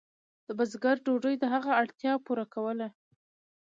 د 0.45 0.47
بزګر 0.57 0.95
ډوډۍ 1.05 1.35
د 1.39 1.45
هغه 1.53 1.71
اړتیا 1.81 2.13
پوره 2.25 2.45
کوله. 2.53 2.87